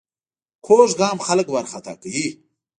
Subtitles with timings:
[0.65, 2.27] کوږ ګام خلک وارخطا کوي